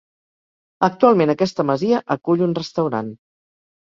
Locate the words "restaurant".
2.61-3.15